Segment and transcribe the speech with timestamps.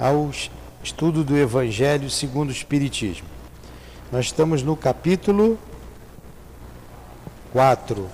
[0.00, 0.30] ao
[0.82, 3.28] estudo do Evangelho segundo o Espiritismo.
[4.10, 5.58] Nós estamos no capítulo
[7.52, 8.08] 4.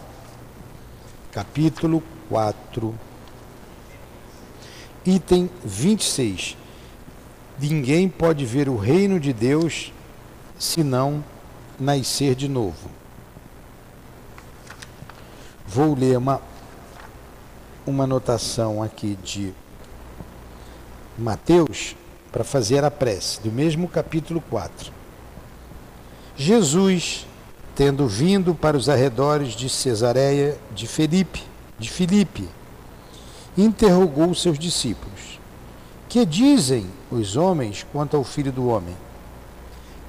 [1.31, 2.93] Capítulo 4.
[5.07, 6.57] Item 26.
[7.57, 9.93] Ninguém pode ver o reino de Deus
[10.59, 11.25] se não
[11.79, 12.91] nascer de novo.
[15.65, 16.43] Vou ler uma,
[17.87, 19.55] uma anotação aqui de
[21.19, 21.97] Mateus
[22.31, 24.93] para fazer a prece, do mesmo capítulo 4.
[26.37, 27.27] Jesus,
[27.75, 31.43] tendo vindo para os arredores de Cesareia de Felipe,
[31.79, 32.47] de Filipe,
[33.57, 35.41] interrogou seus discípulos:
[36.07, 38.95] Que dizem os homens quanto ao filho do homem?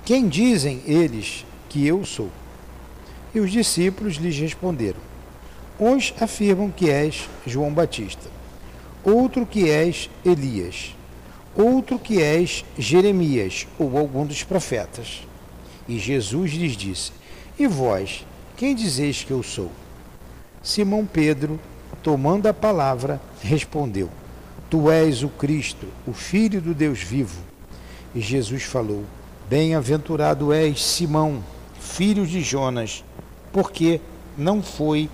[0.04, 2.30] Quem dizem eles que eu sou?
[3.34, 5.00] E os discípulos lhes responderam:
[5.80, 8.30] Uns afirmam que és João Batista,
[9.06, 10.97] outro que és Elias
[11.58, 15.28] outro que és Jeremias ou algum dos profetas.
[15.88, 17.12] E Jesus lhes disse:
[17.58, 19.72] E vós, quem dizeis que eu sou?
[20.62, 21.60] Simão Pedro,
[22.04, 24.10] tomando a palavra, respondeu:
[24.70, 27.42] Tu és o Cristo, o Filho do Deus vivo.
[28.14, 29.04] E Jesus falou:
[29.50, 31.44] Bem-aventurado és, Simão,
[31.80, 33.04] filho de Jonas,
[33.52, 34.00] porque
[34.38, 35.10] não foi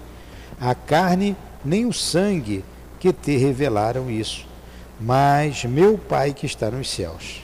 [0.59, 2.65] a carne nem o sangue
[2.99, 4.52] que te revelaram isso
[4.99, 7.41] mas meu Pai que está nos céus.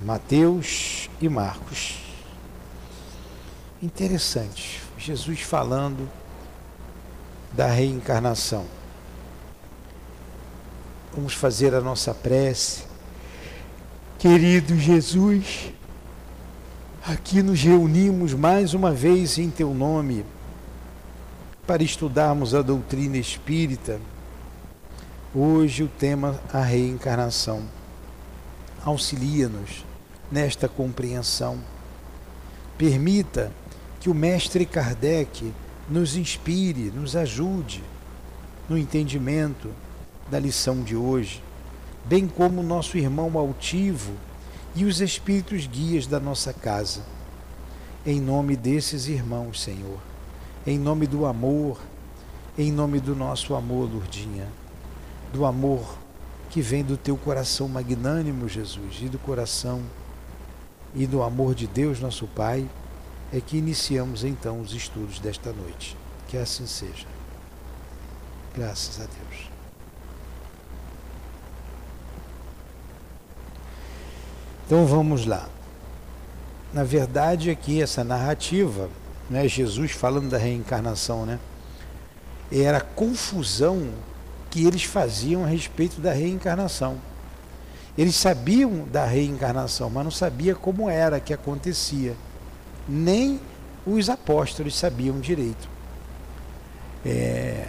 [0.00, 1.98] Mateus e Marcos.
[3.82, 6.08] Interessante, Jesus falando
[7.52, 8.66] da reencarnação.
[11.14, 12.84] Vamos fazer a nossa prece.
[14.18, 15.72] Querido Jesus,
[17.06, 20.24] aqui nos reunimos mais uma vez em Teu nome
[21.66, 24.00] para estudarmos a doutrina espírita
[25.36, 27.64] Hoje o tema a reencarnação.
[28.84, 29.84] Auxilia-nos
[30.30, 31.58] nesta compreensão.
[32.78, 33.50] Permita
[33.98, 35.52] que o mestre Kardec
[35.90, 37.82] nos inspire, nos ajude
[38.68, 39.72] no entendimento
[40.30, 41.42] da lição de hoje,
[42.04, 44.12] bem como nosso irmão altivo
[44.72, 47.02] e os espíritos guias da nossa casa.
[48.06, 49.98] Em nome desses irmãos, Senhor,
[50.64, 51.80] em nome do amor,
[52.56, 54.46] em nome do nosso amor, Lurdinha
[55.34, 55.98] do amor
[56.48, 59.82] que vem do teu coração magnânimo, Jesus, e do coração
[60.94, 62.70] e do amor de Deus, nosso Pai,
[63.32, 65.96] é que iniciamos então os estudos desta noite.
[66.28, 67.08] Que assim seja.
[68.54, 69.50] Graças a Deus.
[74.64, 75.48] Então vamos lá.
[76.72, 78.88] Na verdade, aqui essa narrativa,
[79.28, 81.40] né, Jesus falando da reencarnação, né,
[82.52, 83.92] era confusão
[84.54, 86.98] que eles faziam a respeito da reencarnação.
[87.98, 92.14] Eles sabiam da reencarnação, mas não sabia como era que acontecia.
[92.88, 93.40] Nem
[93.84, 95.68] os apóstolos sabiam direito.
[97.04, 97.66] É,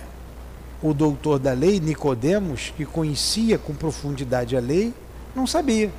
[0.79, 4.93] o doutor da lei, Nicodemos, que conhecia com profundidade a lei,
[5.35, 5.89] não sabia.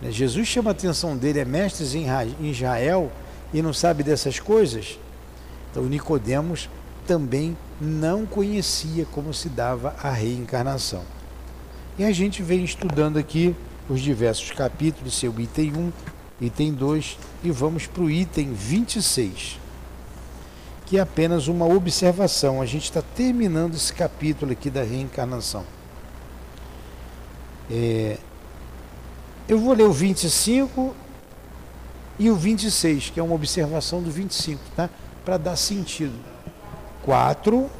[0.00, 3.12] Né, Jesus chama a atenção dele, é mestre em Israel
[3.52, 4.98] e não sabe dessas coisas.
[5.70, 6.70] Então Nicodemos
[7.10, 11.02] também não conhecia como se dava a reencarnação.
[11.98, 13.52] E a gente vem estudando aqui
[13.88, 15.92] os diversos capítulos, seu item 1,
[16.40, 19.58] item 2, e vamos para o item 26,
[20.86, 22.62] que é apenas uma observação.
[22.62, 25.64] A gente está terminando esse capítulo aqui da reencarnação.
[27.68, 28.18] É,
[29.48, 30.94] eu vou ler o 25
[32.20, 34.88] e o 26, que é uma observação do 25, tá?
[35.24, 36.29] Para dar sentido.
[37.04, 37.70] 4,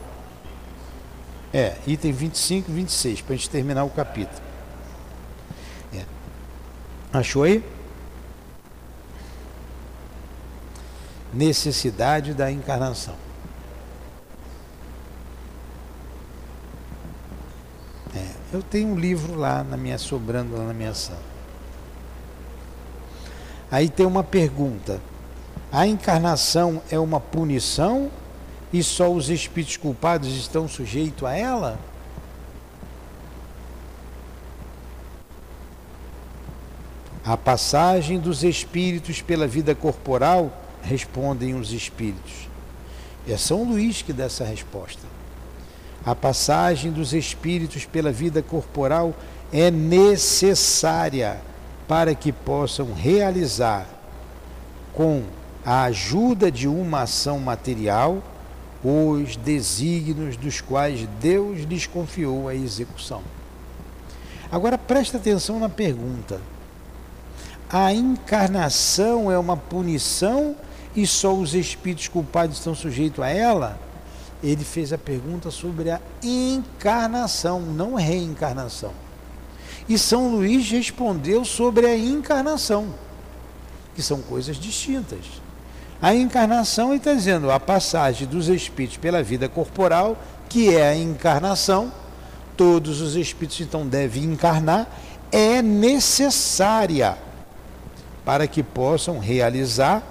[1.53, 4.41] é, item 25 e 26, para a gente terminar o capítulo.
[5.95, 6.05] É.
[7.13, 7.65] Achou aí?
[11.33, 13.15] Necessidade da encarnação.
[18.15, 21.31] É, eu tenho um livro lá na minha sobrando lá na minha sala.
[23.71, 25.01] Aí tem uma pergunta:
[25.71, 28.11] a encarnação é uma punição
[28.73, 31.79] e só os espíritos culpados estão sujeitos a ela?
[37.25, 40.53] A passagem dos espíritos pela vida corporal,
[40.83, 42.49] respondem os espíritos.
[43.29, 45.03] É São Luís que dá essa resposta.
[46.05, 49.15] A passagem dos espíritos pela vida corporal
[49.53, 51.41] é necessária
[51.87, 53.87] para que possam realizar,
[54.95, 55.23] com
[55.65, 58.23] a ajuda de uma ação material,
[58.83, 63.23] os desígnios dos quais Deus lhes confiou a execução.
[64.51, 66.41] Agora presta atenção na pergunta.
[67.69, 70.57] A encarnação é uma punição
[70.97, 73.79] e só os espíritos culpados estão sujeitos a ela?
[74.43, 78.93] Ele fez a pergunta sobre a encarnação, não reencarnação.
[79.89, 82.95] E São Luís respondeu sobre a encarnação,
[83.95, 85.40] que são coisas distintas.
[86.03, 90.17] A encarnação, está dizendo, a passagem dos espíritos pela vida corporal,
[90.49, 91.93] que é a encarnação,
[92.57, 94.89] todos os espíritos então devem encarnar,
[95.31, 97.19] é necessária
[98.25, 100.03] para que possam realizar,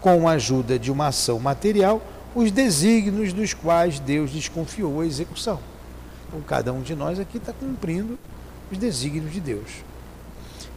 [0.00, 2.02] com a ajuda de uma ação material,
[2.34, 5.60] os desígnios dos quais Deus lhes confiou a execução.
[6.26, 8.18] Então, cada um de nós aqui está cumprindo
[8.70, 9.68] os desígnios de Deus.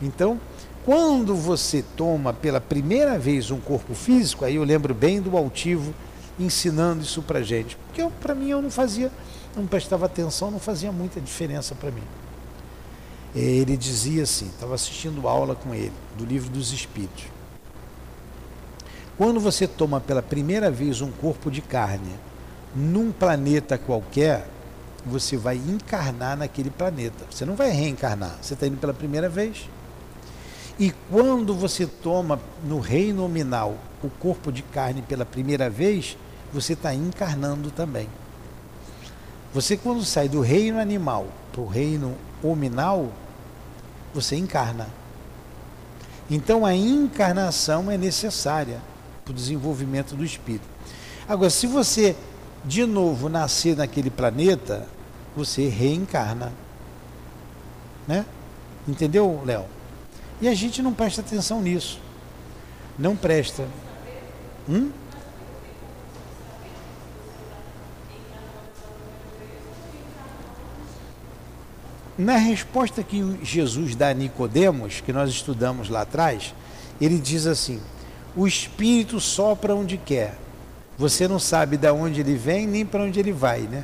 [0.01, 0.39] Então,
[0.85, 5.91] quando você toma pela primeira vez um corpo físico, aí eu lembro bem do altivo
[6.39, 9.11] ensinando isso para gente, porque para mim eu não fazia,
[9.55, 12.03] não prestava atenção, não fazia muita diferença para mim.
[13.33, 17.25] Ele dizia assim, estava assistindo aula com ele, do livro dos Espíritos.
[19.17, 22.13] Quando você toma pela primeira vez um corpo de carne
[22.75, 24.47] num planeta qualquer,
[25.03, 27.25] você vai encarnar naquele planeta.
[27.31, 29.67] Você não vai reencarnar, você está indo pela primeira vez.
[30.77, 36.17] E quando você toma no reino nominal o corpo de carne pela primeira vez,
[36.53, 38.09] você está encarnando também.
[39.53, 43.09] Você, quando sai do reino animal para o reino hominal,
[44.13, 44.89] você encarna.
[46.29, 48.81] Então, a encarnação é necessária
[49.23, 50.67] para o desenvolvimento do espírito.
[51.27, 52.15] Agora, se você
[52.65, 54.87] de novo nascer naquele planeta,
[55.35, 56.51] você reencarna.
[58.07, 58.25] Né?
[58.87, 59.74] Entendeu, Léo?
[60.41, 61.99] E a gente não presta atenção nisso.
[62.97, 63.67] Não presta.
[64.69, 64.91] Hum?
[72.17, 76.53] Na resposta que Jesus dá a Nicodemos, que nós estudamos lá atrás,
[76.99, 77.81] ele diz assim:
[78.35, 80.37] o espírito sopra onde quer.
[80.97, 83.83] Você não sabe de onde ele vem nem para onde ele vai, né?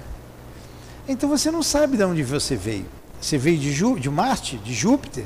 [1.08, 2.86] Então você não sabe de onde você veio.
[3.20, 5.26] Você veio de, Jú de Marte, de Júpiter?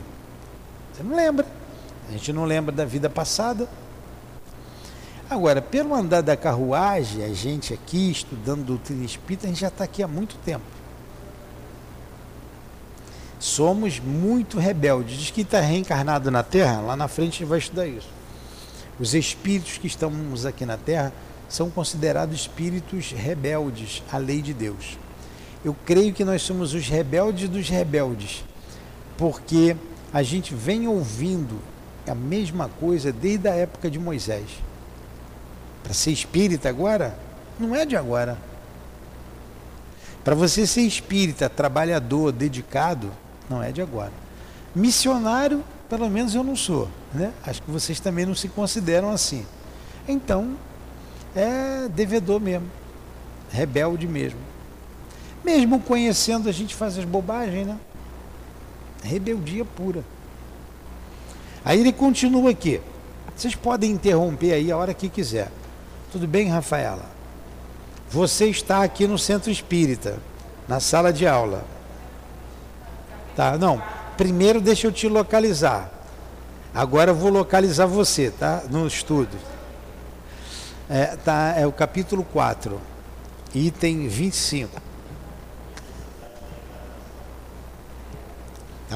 [0.95, 1.45] Você não lembra.
[2.07, 3.67] A gente não lembra da vida passada.
[5.29, 9.83] Agora, pelo andar da carruagem, a gente aqui estudando doutrina espírita, a gente já está
[9.83, 10.63] aqui há muito tempo.
[13.39, 15.17] Somos muito rebeldes.
[15.17, 18.09] Diz que está reencarnado na Terra, lá na frente a gente vai estudar isso.
[18.99, 21.11] Os espíritos que estamos aqui na Terra
[21.49, 24.97] são considerados espíritos rebeldes à lei de Deus.
[25.65, 28.45] Eu creio que nós somos os rebeldes dos rebeldes,
[29.17, 29.75] porque
[30.13, 31.59] a gente vem ouvindo
[32.07, 34.45] a mesma coisa desde a época de Moisés.
[35.83, 37.17] Para ser espírita agora,
[37.59, 38.37] não é de agora.
[40.23, 43.11] Para você ser espírita, trabalhador, dedicado,
[43.49, 44.11] não é de agora.
[44.73, 46.89] Missionário, pelo menos eu não sou.
[47.13, 47.31] Né?
[47.45, 49.45] Acho que vocês também não se consideram assim.
[50.07, 50.55] Então,
[51.35, 52.67] é devedor mesmo.
[53.51, 54.39] Rebelde mesmo.
[55.43, 57.77] Mesmo conhecendo, a gente faz as bobagens, né?
[59.05, 60.03] Rebeldia pura.
[61.63, 62.81] Aí ele continua aqui.
[63.35, 65.51] Vocês podem interromper aí a hora que quiser.
[66.11, 67.05] Tudo bem, Rafaela?
[68.09, 70.17] Você está aqui no centro espírita,
[70.67, 71.65] na sala de aula.
[73.35, 73.57] Tá?
[73.57, 73.81] Não.
[74.15, 75.91] Primeiro deixa eu te localizar.
[76.73, 78.63] Agora eu vou localizar você, tá?
[78.69, 79.37] No estudo.
[80.89, 82.79] É, tá, é o capítulo 4,
[83.53, 84.81] item 25.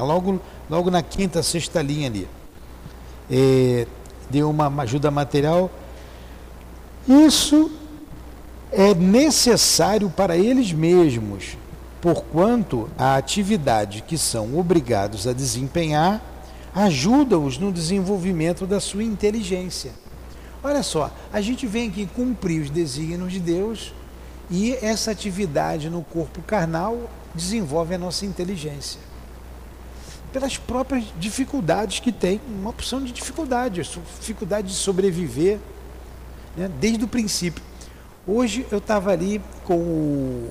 [0.00, 0.40] É logo,
[0.70, 2.26] logo na quinta, sexta linha ali.
[3.30, 3.86] É,
[4.30, 5.70] deu uma ajuda material.
[7.06, 7.70] Isso
[8.72, 11.58] é necessário para eles mesmos,
[12.00, 16.22] porquanto a atividade que são obrigados a desempenhar
[16.74, 19.92] ajuda-os no desenvolvimento da sua inteligência.
[20.62, 23.92] Olha só, a gente vem aqui cumprir os desígnios de Deus
[24.50, 29.09] e essa atividade no corpo carnal desenvolve a nossa inteligência
[30.32, 33.82] pelas próprias dificuldades que tem, uma opção de dificuldade,
[34.20, 35.58] dificuldade de sobreviver,
[36.56, 37.62] né, desde o princípio.
[38.26, 40.50] Hoje eu estava ali com o,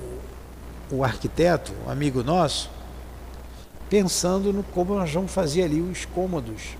[0.92, 2.70] o arquiteto, um amigo nosso,
[3.88, 6.76] pensando no como nós vamos fazer ali os cômodos.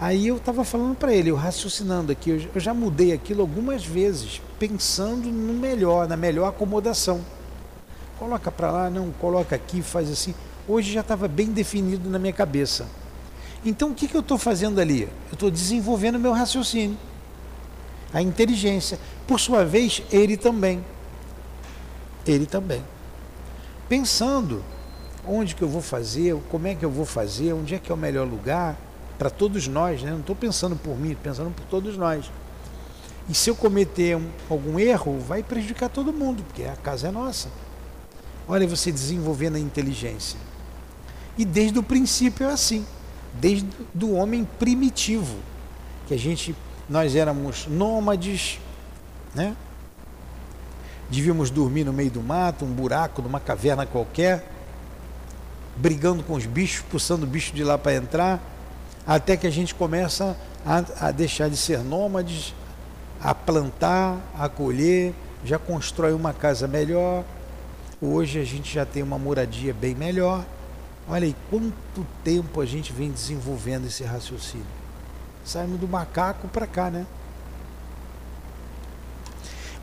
[0.00, 4.42] Aí eu estava falando para ele, eu raciocinando aqui, eu, já mudei aquilo algumas vezes,
[4.58, 7.20] pensando no melhor, na melhor acomodação.
[8.18, 10.34] Coloca para lá, não, coloca aqui, faz assim
[10.68, 12.86] hoje já estava bem definido na minha cabeça.
[13.64, 15.02] Então o que, que eu estou fazendo ali?
[15.02, 16.98] Eu estou desenvolvendo meu raciocínio,
[18.12, 18.98] a inteligência.
[19.26, 20.84] Por sua vez, ele também.
[22.26, 22.82] Ele também.
[23.88, 24.62] Pensando
[25.26, 27.94] onde que eu vou fazer, como é que eu vou fazer, onde é que é
[27.94, 28.76] o melhor lugar
[29.18, 30.10] para todos nós, né?
[30.10, 32.30] Não estou pensando por mim, pensando por todos nós.
[33.28, 37.10] E se eu cometer um, algum erro, vai prejudicar todo mundo, porque a casa é
[37.10, 37.48] nossa.
[38.46, 40.38] Olha você desenvolvendo a inteligência.
[41.36, 42.86] E desde o princípio é assim,
[43.34, 45.36] desde do homem primitivo,
[46.06, 46.54] que a gente
[46.88, 48.58] nós éramos nômades,
[49.34, 49.56] né?
[51.10, 54.46] Devíamos dormir no meio do mato, um buraco, numa caverna qualquer,
[55.76, 58.40] brigando com os bichos, puxando o bicho de lá para entrar,
[59.06, 62.54] até que a gente começa a, a deixar de ser nômades,
[63.20, 65.14] a plantar, a colher,
[65.44, 67.24] já constrói uma casa melhor.
[68.00, 70.44] Hoje a gente já tem uma moradia bem melhor.
[71.08, 74.66] Olha aí quanto tempo a gente vem desenvolvendo esse raciocínio.
[75.44, 77.06] Saímos do macaco para cá, né?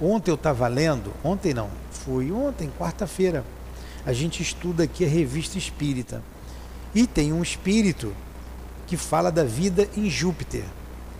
[0.01, 3.45] Ontem eu estava lendo, ontem não, foi ontem, quarta-feira.
[4.03, 6.23] A gente estuda aqui a revista espírita.
[6.93, 8.11] E tem um espírito
[8.87, 10.63] que fala da vida em Júpiter.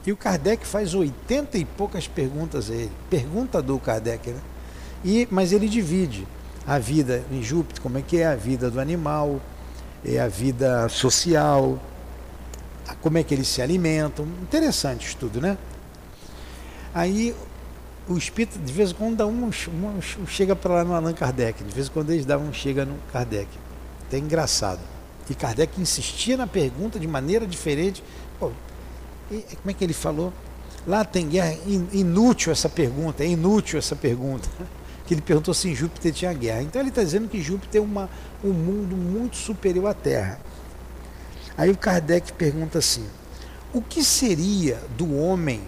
[0.05, 2.91] E o Kardec faz oitenta e poucas perguntas a ele.
[3.07, 4.39] Pergunta do Kardec, né?
[5.05, 6.27] E, mas ele divide
[6.65, 9.39] a vida em Júpiter, como é que é a vida do animal,
[10.05, 11.79] é a vida social,
[13.01, 14.25] como é que eles se alimentam.
[14.41, 15.57] Interessante isso tudo, né?
[16.93, 17.35] Aí
[18.07, 21.13] o espírito, de vez em quando, dá um, um, um chega para lá no Allan
[21.13, 23.47] Kardec, de vez em quando eles davam um chega no Kardec.
[24.07, 24.79] Até engraçado.
[25.29, 28.03] E Kardec insistia na pergunta de maneira diferente.
[28.39, 28.51] Pô,
[29.31, 30.33] e, como é que ele falou?
[30.85, 31.55] Lá tem guerra,
[31.93, 34.49] inútil essa pergunta, é inútil essa pergunta.
[35.11, 36.61] Que ele perguntou se em Júpiter tinha guerra.
[36.61, 38.09] Então ele está dizendo que Júpiter é uma,
[38.41, 40.39] um mundo muito superior à Terra.
[41.57, 43.05] Aí o Kardec pergunta assim:
[43.73, 45.59] o que seria do homem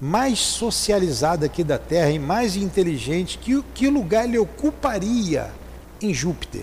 [0.00, 5.50] mais socializado aqui da Terra e mais inteligente, que, que lugar ele ocuparia
[6.00, 6.62] em Júpiter?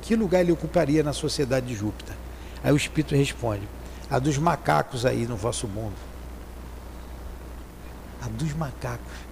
[0.00, 2.16] Que lugar ele ocuparia na sociedade de Júpiter?
[2.64, 3.68] Aí o Espírito responde:
[4.10, 5.94] a dos macacos aí no vosso mundo.
[8.20, 9.31] A dos macacos.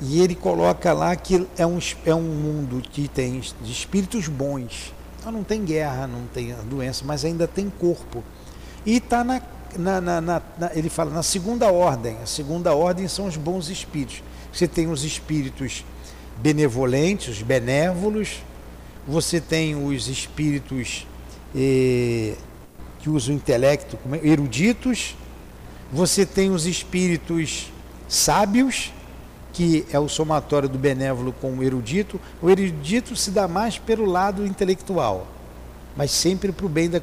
[0.00, 4.92] E ele coloca lá que é um, é um mundo que tem de espíritos bons.
[5.18, 8.22] Então não tem guerra, não tem doença, mas ainda tem corpo.
[8.84, 9.40] E está na
[9.78, 10.42] na, na, na,
[10.74, 12.16] ele fala na segunda ordem.
[12.22, 14.22] A segunda ordem são os bons espíritos.
[14.52, 15.84] Você tem os espíritos
[16.36, 18.42] benevolentes, os benévolos,
[19.06, 21.06] você tem os espíritos
[21.54, 22.34] eh,
[23.00, 25.16] que usam o intelecto, é, eruditos,
[25.92, 27.70] você tem os espíritos
[28.08, 28.92] sábios,
[29.54, 32.20] que é o somatório do benévolo com o erudito.
[32.42, 35.28] O erudito se dá mais pelo lado intelectual
[35.96, 37.00] mas sempre para o bem da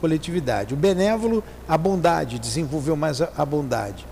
[0.00, 0.74] coletividade.
[0.74, 4.04] O benévolo, a bondade, desenvolveu mais a bondade.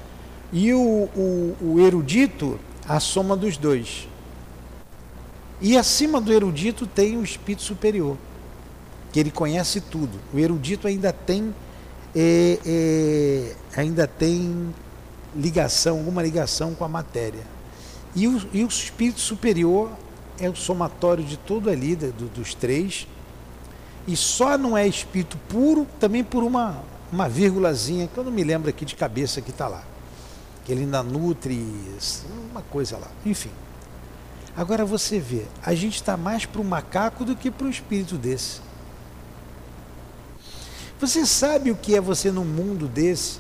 [0.53, 4.09] E o, o, o erudito, a soma dos dois.
[5.61, 8.17] E acima do erudito tem o espírito superior,
[9.13, 10.19] que ele conhece tudo.
[10.33, 11.55] O erudito ainda tem,
[12.15, 14.73] é, é, ainda tem
[15.35, 17.60] ligação, alguma ligação com a matéria.
[18.15, 19.91] E o, e o espírito superior
[20.39, 23.07] é o somatório de tudo ali, do, dos três,
[24.07, 28.43] e só não é espírito puro também por uma, uma vírgulazinha, que eu não me
[28.43, 29.85] lembro aqui de cabeça que está lá.
[30.65, 31.65] Que ele ainda nutre
[32.51, 33.09] uma coisa lá.
[33.25, 33.51] Enfim.
[34.57, 38.17] Agora você vê, a gente está mais para o macaco do que para o espírito
[38.17, 38.61] desse.
[41.01, 43.39] Você sabe o que é você num mundo desse?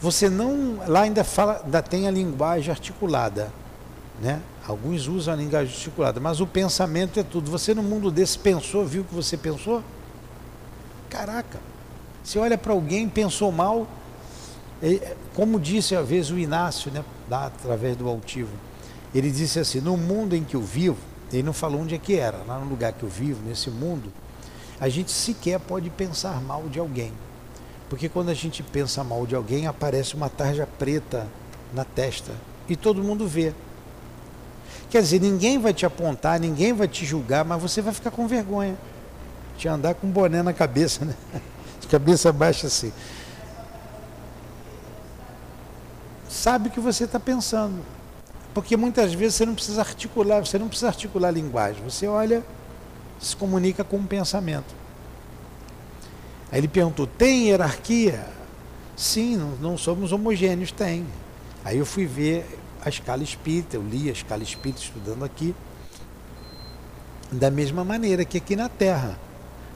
[0.00, 0.78] Você não.
[0.86, 3.52] Lá ainda fala, ainda tem a linguagem articulada.
[4.20, 4.40] Né?
[4.66, 7.50] Alguns usam a linguagem articulada, mas o pensamento é tudo.
[7.50, 9.82] Você no mundo desse pensou, viu o que você pensou?
[11.10, 11.60] Caraca,
[12.22, 13.86] você olha para alguém, pensou mal,
[15.34, 18.50] como disse às vezes o Inácio, né, através do altivo,
[19.14, 20.98] ele disse assim: no mundo em que eu vivo,
[21.32, 24.12] ele não falou onde é que era, lá no lugar que eu vivo, nesse mundo,
[24.80, 27.12] a gente sequer pode pensar mal de alguém.
[27.88, 31.28] Porque quando a gente pensa mal de alguém, aparece uma tarja preta
[31.72, 32.32] na testa
[32.68, 33.52] e todo mundo vê.
[34.94, 38.28] Quer dizer, ninguém vai te apontar, ninguém vai te julgar, mas você vai ficar com
[38.28, 38.76] vergonha
[39.58, 41.16] de andar com um boné na cabeça, né?
[41.80, 42.92] De cabeça baixa assim.
[46.28, 47.84] Sabe o que você está pensando.
[48.54, 51.82] Porque muitas vezes você não precisa articular, você não precisa articular a linguagem.
[51.82, 52.44] Você olha,
[53.18, 54.76] se comunica com um pensamento.
[56.52, 58.24] Aí ele perguntou: tem hierarquia?
[58.96, 61.04] Sim, não, não somos homogêneos, tem.
[61.64, 65.54] Aí eu fui ver a escala espírita, eu li a escala espírita estudando aqui.
[67.32, 69.18] Da mesma maneira que aqui na Terra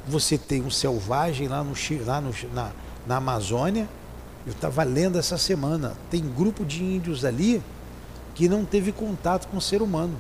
[0.06, 1.72] você tem um selvagem lá, no,
[2.04, 2.70] lá no, na,
[3.06, 3.88] na Amazônia.
[4.46, 5.96] Eu estava lendo essa semana.
[6.10, 7.62] Tem grupo de índios ali
[8.34, 10.16] que não teve contato com o ser humano.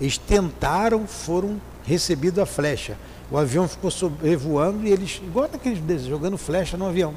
[0.00, 2.96] Eles tentaram, foram recebidos a flecha.
[3.30, 7.14] O avião ficou sobrevoando e eles, igual naqueles jogando flecha no avião.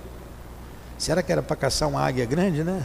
[0.97, 2.83] Será que era para caçar uma águia grande, né?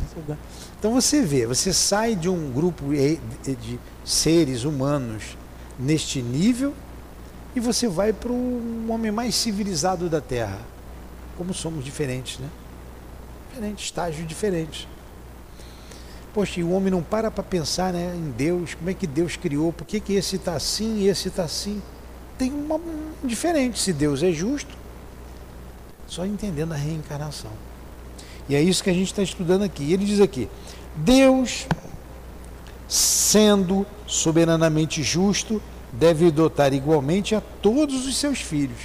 [0.79, 5.37] Então você vê, você sai de um grupo de seres humanos
[5.79, 6.75] neste nível
[7.55, 10.59] e você vai para um homem mais civilizado da Terra.
[11.37, 12.49] Como somos diferentes, né?
[13.49, 14.89] Diferentes, estágios diferentes.
[16.35, 19.37] Poxa, e o homem não para para pensar né, em Deus, como é que Deus
[19.37, 21.83] criou, por que, que esse está assim e esse está assim.
[22.39, 23.79] Tem uma um diferente.
[23.79, 24.77] Se Deus é justo,
[26.07, 27.51] só entendendo a reencarnação.
[28.49, 29.93] E é isso que a gente está estudando aqui.
[29.93, 30.49] Ele diz aqui:
[30.97, 31.67] Deus,
[32.89, 38.79] sendo soberanamente justo, deve dotar igualmente a todos os seus filhos.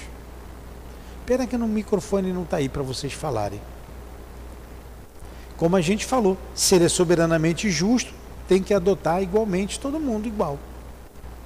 [1.24, 3.60] Pena que no microfone não está aí para vocês falarem.
[5.56, 8.12] Como a gente falou, se ele é soberanamente justo,
[8.46, 10.58] tem que adotar igualmente todo mundo igual.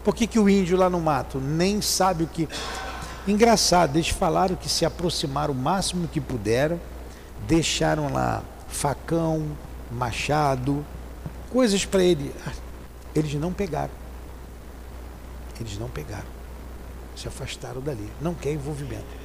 [0.05, 2.49] Por que, que o índio lá no mato nem sabe o que.
[3.27, 6.81] Engraçado, eles falaram que se aproximaram o máximo que puderam,
[7.47, 9.57] deixaram lá facão,
[9.91, 10.85] machado,
[11.51, 12.35] coisas para ele.
[13.15, 13.93] Eles não pegaram.
[15.61, 16.29] Eles não pegaram.
[17.17, 18.11] Se afastaram dali.
[18.21, 19.21] Não quer envolvimento.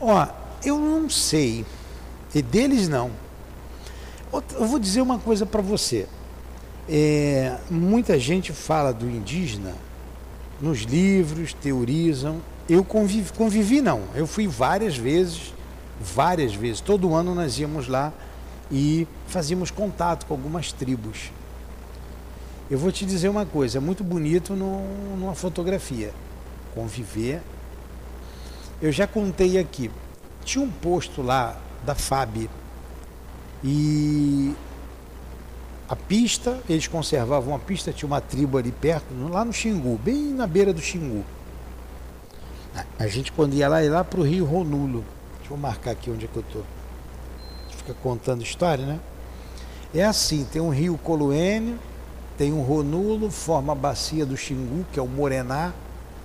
[0.00, 1.64] Ó, eu não sei.
[2.34, 3.10] E deles não.
[4.32, 6.06] Eu vou dizer uma coisa para você.
[6.88, 9.74] É, muita gente fala do indígena
[10.60, 12.40] nos livros, teorizam.
[12.68, 14.02] Eu convivi, convivi não.
[14.14, 15.54] Eu fui várias vezes,
[16.00, 16.80] várias vezes.
[16.80, 18.12] Todo ano nós íamos lá
[18.70, 21.30] e fazíamos contato com algumas tribos.
[22.68, 24.82] Eu vou te dizer uma coisa, é muito bonito no,
[25.16, 26.12] numa fotografia.
[26.74, 27.40] Conviver.
[28.82, 29.90] Eu já contei aqui.
[30.46, 32.48] Tinha um posto lá da FAB
[33.64, 34.54] e
[35.88, 40.32] a pista, eles conservavam a pista, tinha uma tribo ali perto, lá no Xingu, bem
[40.32, 41.24] na beira do Xingu.
[42.96, 45.04] A gente quando ia lá, ia lá para o Rio Ronulo.
[45.38, 46.64] Deixa eu marcar aqui onde é que eu estou.
[47.70, 49.00] Fica contando história, né?
[49.92, 51.76] É assim, tem um rio Coluênio,
[52.38, 55.72] tem um Ronulo, forma a bacia do Xingu, que é o Morená.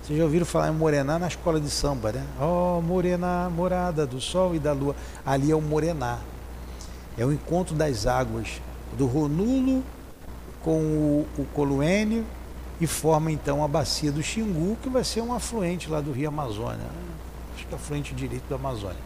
[0.02, 2.26] Vocês já ouviram falar em Morená na escola de samba, né?
[2.40, 4.96] Ó, oh, Morená, morada do sol e da lua.
[5.24, 6.18] Ali é o Morená.
[7.16, 8.60] É o encontro das águas
[8.98, 9.84] do Ronulo
[10.60, 12.26] com o, o Coluênio
[12.80, 16.28] e forma então a bacia do Xingu, que vai ser um afluente lá do Rio
[16.28, 16.90] Amazônia, né?
[17.54, 18.98] acho que é afluente direito do Amazônia.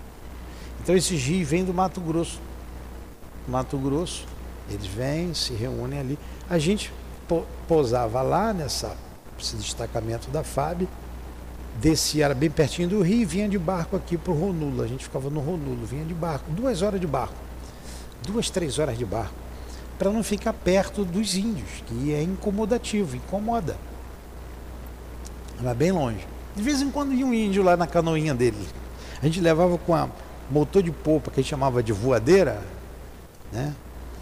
[0.82, 2.40] Então esses rios vêm do Mato Grosso.
[3.46, 4.26] Mato Grosso,
[4.70, 6.18] eles vêm, se reúnem ali.
[6.48, 6.90] A gente
[7.68, 8.96] posava lá nessa
[9.38, 10.88] esse destacamento da FAB,
[11.80, 14.82] descia, era bem pertinho do rio e vinha de barco aqui para o Ronulo.
[14.82, 17.34] A gente ficava no Ronulo, vinha de barco, duas horas de barco,
[18.26, 19.46] duas, três horas de barco
[19.98, 23.76] para não ficar perto dos índios, que é incomodativo, incomoda.
[25.60, 26.26] Era bem longe.
[26.54, 28.66] De vez em quando ia um índio lá na canoinha dele.
[29.22, 30.08] A gente levava com a
[30.50, 32.62] motor de polpa que a gente chamava de voadeira,
[33.50, 33.74] né?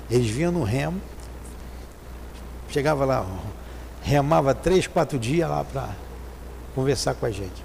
[0.09, 1.01] Eles vinham no remo,
[2.69, 3.27] chegava lá,
[4.05, 5.89] remava três, quatro dias lá para
[6.75, 7.65] conversar com a gente.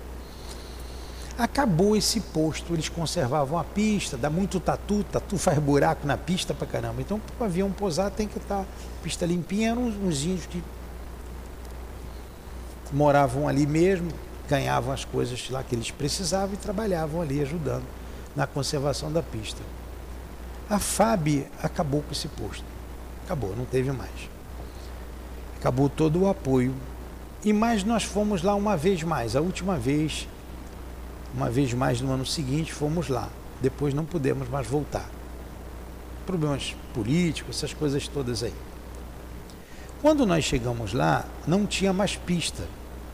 [1.38, 6.54] Acabou esse posto, eles conservavam a pista, dá muito tatu, tatu faz buraco na pista
[6.54, 7.02] pra caramba.
[7.02, 8.66] Então, para o avião pousar, tem que estar tá,
[9.04, 9.72] pista limpinha.
[9.72, 10.64] Eram uns, uns índios que
[12.92, 14.12] moravam ali mesmo,
[14.50, 17.86] ganhavam as coisas lá que eles precisavam e trabalhavam ali ajudando
[18.36, 19.62] na conservação da pista.
[20.70, 22.66] A FAB acabou com esse posto.
[23.26, 24.39] Acabou, não teve mais.
[25.60, 26.74] Acabou todo o apoio.
[27.44, 30.28] E mais nós fomos lá uma vez mais, a última vez
[31.34, 33.30] uma vez mais no ano seguinte, fomos lá.
[33.62, 35.10] Depois não pudemos mais voltar.
[36.26, 38.54] Problemas políticos, essas coisas todas aí.
[40.02, 42.64] Quando nós chegamos lá, não tinha mais pista.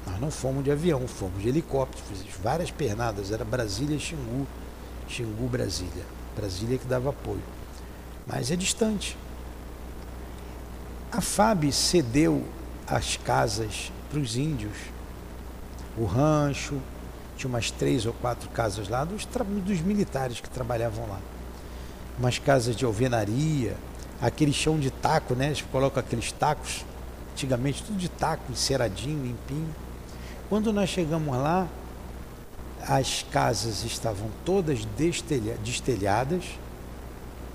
[0.05, 3.31] Nós não fomos de avião, fomos de helicóptero, fizemos várias pernadas.
[3.31, 4.47] Era Brasília Xingu.
[5.07, 6.03] Xingu, Brasília.
[6.35, 7.43] Brasília que dava apoio.
[8.27, 9.17] Mas é distante.
[11.15, 12.43] A FAB cedeu
[12.85, 14.73] as casas para os índios,
[15.97, 16.77] o rancho,
[17.37, 19.25] tinha umas três ou quatro casas lá dos,
[19.63, 21.19] dos militares que trabalhavam lá.
[22.19, 23.77] Umas casas de alvenaria,
[24.21, 25.45] aquele chão de taco, né?
[25.45, 26.83] Eles colocam aqueles tacos,
[27.31, 29.73] antigamente tudo de taco, enceradinho, limpinho.
[30.49, 31.65] Quando nós chegamos lá,
[32.81, 36.43] as casas estavam todas destelha, destelhadas,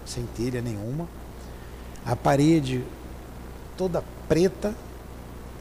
[0.07, 1.07] sem telha nenhuma,
[2.07, 2.83] a parede
[3.81, 4.75] toda preta,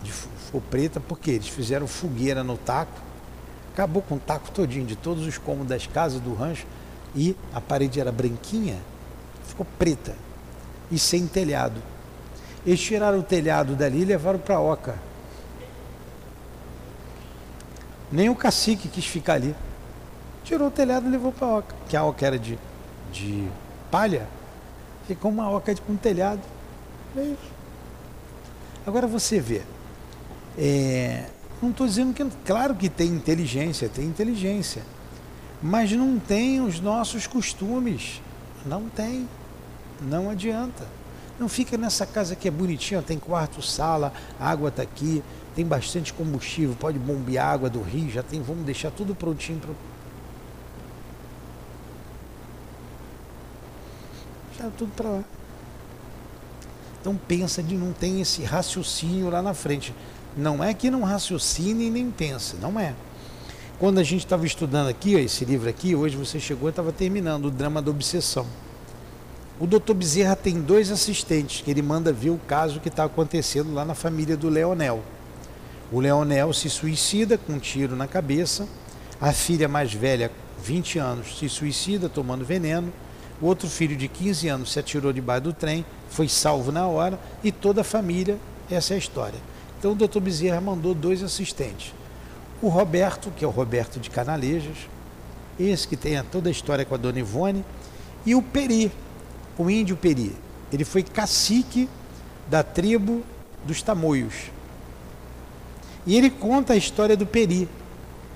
[0.03, 2.99] ficou preta porque eles fizeram fogueira no taco,
[3.71, 6.67] acabou com o taco todinho de todos os cômodos das casas do rancho
[7.15, 8.75] e a parede era branquinha,
[9.47, 10.13] ficou preta
[10.91, 11.81] e sem telhado.
[12.65, 14.95] Eles tiraram o telhado dali e levaram para a Oca.
[18.11, 19.55] Nem o cacique quis ficar ali.
[20.43, 22.59] Tirou o telhado e levou para a Oca, que a Oca era de,
[23.13, 23.47] de
[23.89, 24.27] palha.
[25.07, 26.41] Ficou uma Oca com um telhado.
[27.15, 27.58] É.
[28.89, 29.61] Agora você vê.
[30.57, 31.29] É,
[31.61, 32.25] não estou dizendo que.
[32.43, 34.81] Claro que tem inteligência, tem inteligência.
[35.61, 38.19] Mas não tem os nossos costumes.
[38.65, 39.29] Não tem.
[40.01, 40.87] Não adianta.
[41.37, 45.23] Não fica nessa casa que é bonitinha, tem quarto, sala, água está aqui,
[45.55, 49.73] tem bastante combustível, pode bombear água do rio, já tem, vamos deixar tudo prontinho para.
[54.57, 55.23] Já tudo para lá.
[57.01, 59.93] Então pensa de não tem esse raciocínio lá na frente.
[60.35, 62.93] Não é que não raciocine e nem pensa, não é.
[63.79, 67.45] Quando a gente estava estudando aqui, esse livro aqui, hoje você chegou e estava terminando
[67.45, 68.45] o drama da obsessão.
[69.59, 73.73] O doutor Bezerra tem dois assistentes que ele manda ver o caso que está acontecendo
[73.73, 75.01] lá na família do Leonel.
[75.91, 78.67] O Leonel se suicida com um tiro na cabeça,
[79.19, 80.31] a filha mais velha,
[80.63, 82.91] 20 anos, se suicida tomando veneno,
[83.41, 87.19] o outro filho de 15 anos se atirou debaixo do trem, foi salvo na hora
[87.43, 88.37] e toda a família,
[88.69, 89.39] essa é a história.
[89.77, 91.93] Então o doutor Bezerra mandou dois assistentes.
[92.61, 94.77] O Roberto, que é o Roberto de Canalejas,
[95.57, 97.63] esse que tem toda a história com a dona Ivone,
[98.25, 98.91] e o Peri,
[99.57, 100.35] o índio Peri.
[100.71, 101.89] Ele foi cacique
[102.49, 103.23] da tribo
[103.65, 104.51] dos Tamoios.
[106.05, 107.69] E ele conta a história do Peri.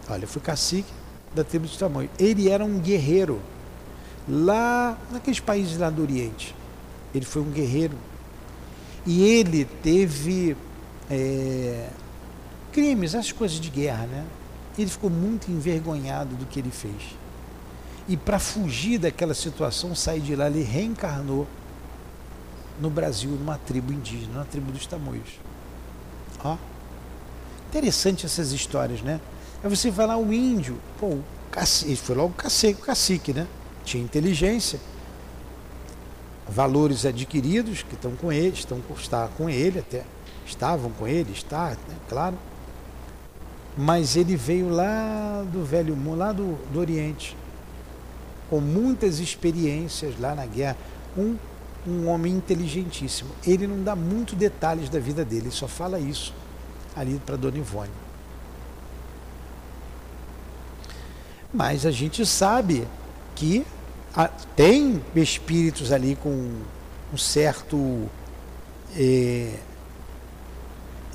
[0.10, 0.92] Olha, foi cacique
[1.36, 2.12] da tribo dos Tamoios.
[2.18, 3.42] Ele era um guerreiro
[4.28, 6.56] lá naqueles países lá do Oriente.
[7.14, 7.98] Ele foi um guerreiro.
[9.06, 10.56] E ele teve
[11.10, 11.90] é,
[12.72, 14.26] crimes, as coisas de guerra, né?
[14.78, 17.16] Ele ficou muito envergonhado do que ele fez.
[18.08, 21.48] E para fugir daquela situação, sair de lá, ele reencarnou
[22.80, 25.40] no Brasil, numa tribo indígena, na tribo dos Tamoios.
[26.44, 26.58] Ó.
[27.70, 29.20] Interessante essas histórias, né?
[29.64, 33.34] Aí você vai lá, o índio, pô, o cacique, foi logo o cacique, o cacique,
[33.34, 33.48] né?
[33.84, 34.80] Tinha inteligência,
[36.48, 40.04] valores adquiridos que estão com ele, estão está com ele até,
[40.46, 41.96] estavam com ele, está, né?
[42.08, 42.38] claro.
[43.78, 47.36] Mas ele veio lá do velho mundo, lá do, do Oriente
[48.54, 50.78] com muitas experiências lá na guerra,
[51.18, 51.36] um,
[51.88, 53.32] um homem inteligentíssimo.
[53.48, 56.32] Ele não dá muito detalhes da vida dele, ele só fala isso
[56.96, 57.90] ali para Dona Ivone.
[61.52, 62.88] Mas a gente sabe
[63.36, 63.66] que
[64.56, 66.62] tem espíritos ali com
[67.12, 68.10] um certo
[68.96, 69.56] é,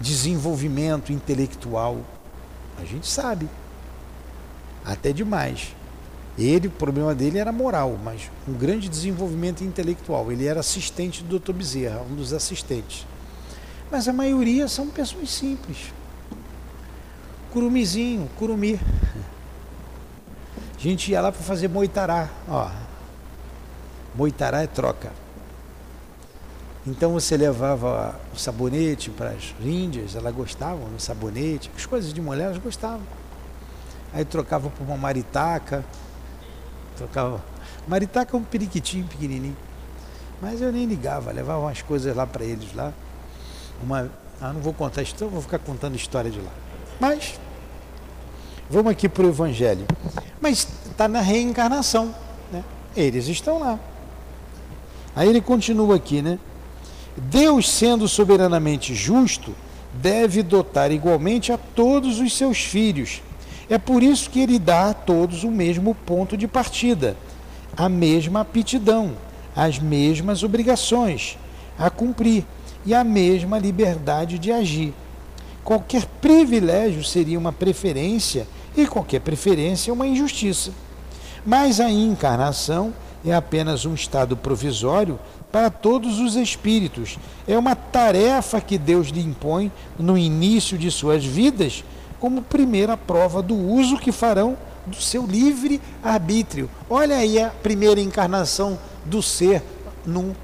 [0.00, 2.04] desenvolvimento intelectual.
[2.81, 3.48] A gente sabe.
[4.85, 5.74] Até demais.
[6.38, 10.31] Ele, o problema dele era moral, mas um grande desenvolvimento intelectual.
[10.31, 11.52] Ele era assistente do Dr.
[11.52, 13.04] Bezerra, um dos assistentes.
[13.90, 15.92] Mas a maioria são pessoas simples.
[17.52, 18.78] Curumizinho, curumi.
[20.78, 22.28] A gente ia lá para fazer moitará.
[22.48, 22.70] Ó.
[24.14, 25.10] Moitará é troca.
[26.86, 32.20] Então você levava o sabonete para as índias, elas gostavam do sabonete, as coisas de
[32.20, 33.02] mulher elas gostavam.
[34.14, 35.84] Aí trocava por uma maritaca,
[36.98, 37.40] Trocava.
[37.86, 39.56] Maritaca é um periquitinho pequenininho.
[40.42, 42.92] Mas eu nem ligava, levava umas coisas lá para eles lá.
[43.82, 44.10] Uma,
[44.40, 46.50] ah, não vou contar história, vou ficar contando história de lá.
[47.00, 47.38] Mas
[48.70, 49.87] vamos aqui para o Evangelho.
[50.40, 52.14] Mas está na reencarnação,
[52.52, 52.64] né?
[52.96, 53.78] Eles estão lá.
[55.14, 56.38] Aí ele continua aqui, né?
[57.16, 59.54] Deus, sendo soberanamente justo,
[59.94, 63.22] deve dotar igualmente a todos os seus filhos
[63.70, 67.16] é por isso que ele dá a todos o mesmo ponto de partida,
[67.76, 69.12] a mesma aptidão,
[69.54, 71.37] as mesmas obrigações
[71.78, 72.44] a cumprir
[72.87, 74.94] e a mesma liberdade de agir.
[75.62, 80.72] Qualquer privilégio seria uma preferência e qualquer preferência é uma injustiça.
[81.44, 82.92] Mas a encarnação
[83.24, 85.18] é apenas um estado provisório
[85.50, 87.18] para todos os espíritos.
[87.46, 91.85] É uma tarefa que Deus lhe impõe no início de suas vidas
[92.20, 96.68] como primeira prova do uso que farão do seu livre arbítrio.
[96.88, 99.62] Olha aí a primeira encarnação do ser
[100.04, 100.35] num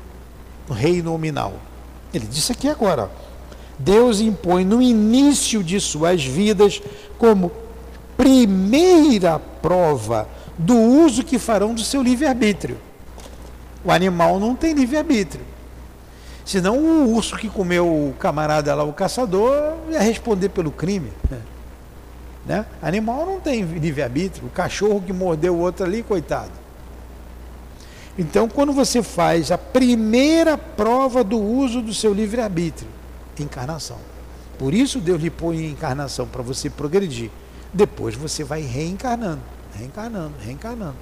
[0.70, 1.54] rei nominal.
[2.12, 3.10] Ele disse aqui agora:
[3.78, 6.80] Deus impõe no início de suas vidas
[7.18, 7.50] como
[8.16, 12.79] primeira prova do uso que farão do seu livre arbítrio.
[13.85, 15.44] O animal não tem livre arbítrio.
[16.44, 21.11] Senão o urso que comeu o camarada lá, o caçador, ia responder pelo crime.
[22.46, 22.66] Né?
[22.83, 24.46] Animal não tem livre-arbítrio.
[24.46, 26.50] O cachorro que mordeu o outro ali, coitado.
[28.18, 32.88] Então, quando você faz a primeira prova do uso do seu livre-arbítrio,
[33.40, 33.98] encarnação.
[34.59, 37.31] Por isso Deus lhe põe encarnação, para você progredir.
[37.74, 39.42] Depois você vai reencarnando,
[39.76, 40.94] reencarnando, reencarnando.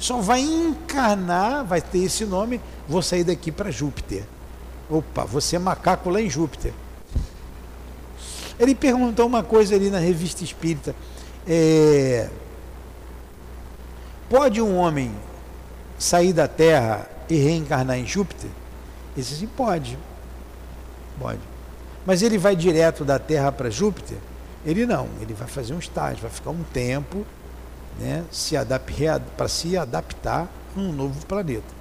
[0.00, 4.24] Só vai encarnar, vai ter esse nome, vou sair daqui para Júpiter.
[4.90, 6.72] Opa, você é macaco lá em Júpiter.
[8.58, 10.92] Ele perguntou uma coisa ali na revista espírita.
[11.46, 12.28] É,
[14.28, 15.14] pode um homem
[15.96, 18.50] sair da Terra e reencarnar em Júpiter?
[19.14, 19.96] Ele disse assim, pode.
[21.20, 21.40] Pode.
[22.04, 24.18] Mas ele vai direto da Terra para Júpiter?
[24.64, 27.24] Ele não, ele vai fazer um estágio, vai ficar um tempo
[27.98, 28.24] né,
[29.36, 31.77] para se adaptar a um novo planeta.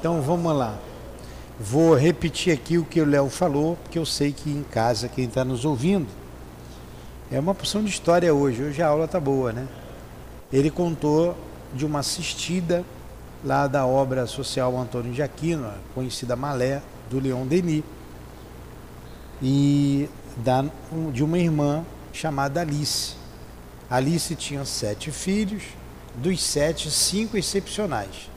[0.00, 0.78] Então vamos lá.
[1.60, 5.26] Vou repetir aqui o que o Léo falou, porque eu sei que em casa quem
[5.26, 6.06] está nos ouvindo
[7.30, 8.62] é uma porção de história hoje.
[8.62, 9.68] Hoje a aula tá boa, né?
[10.50, 11.36] Ele contou
[11.74, 12.82] de uma assistida
[13.44, 17.84] lá da obra social Antônio de Aquino, conhecida Malé, do Leon Denis,
[19.42, 20.08] e
[20.38, 20.64] da,
[21.12, 23.16] de uma irmã chamada Alice.
[23.90, 25.64] Alice tinha sete filhos,
[26.16, 28.29] dos sete, cinco excepcionais.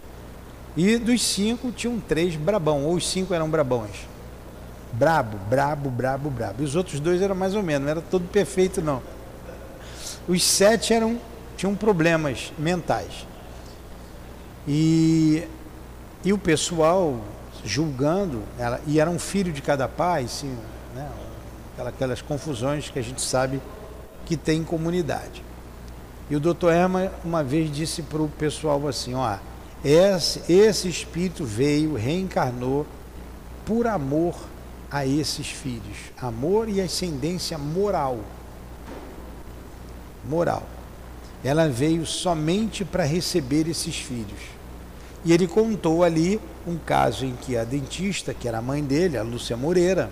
[0.75, 4.07] E dos cinco tinham três brabão, ou os cinco eram brabões.
[4.91, 6.61] Brabo, brabo, brabo, brabo.
[6.61, 9.01] E os outros dois eram mais ou menos, não era todo perfeito não.
[10.27, 11.19] Os sete eram
[11.57, 13.27] tinham problemas mentais.
[14.67, 15.47] E,
[16.23, 17.19] e o pessoal
[17.63, 20.57] julgando, ela, e era um filho de cada pai, sim,
[20.95, 21.09] né,
[21.85, 23.61] aquelas confusões que a gente sabe
[24.25, 25.43] que tem em comunidade.
[26.29, 29.37] E o doutor Erma uma vez disse para o pessoal assim, ó,
[29.83, 32.85] esse, esse espírito veio, reencarnou
[33.65, 34.35] por amor
[34.89, 35.97] a esses filhos.
[36.17, 38.19] Amor e ascendência moral.
[40.23, 40.63] Moral.
[41.43, 44.39] Ela veio somente para receber esses filhos.
[45.25, 49.17] E ele contou ali um caso em que a dentista, que era a mãe dele,
[49.17, 50.09] a Lúcia Moreira,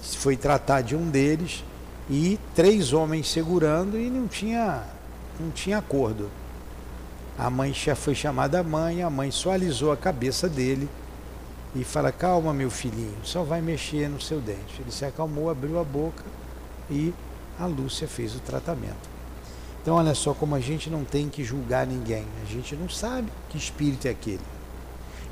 [0.00, 1.64] foi tratar de um deles
[2.08, 4.82] e três homens segurando e não tinha,
[5.38, 6.30] não tinha acordo.
[7.38, 10.88] A mãe foi chamada mãe, a mãe só alisou a cabeça dele
[11.72, 14.80] e fala: Calma, meu filhinho, só vai mexer no seu dente.
[14.80, 16.24] Ele se acalmou, abriu a boca
[16.90, 17.14] e
[17.56, 19.08] a Lúcia fez o tratamento.
[19.80, 23.28] Então, olha só como a gente não tem que julgar ninguém, a gente não sabe
[23.48, 24.40] que espírito é aquele.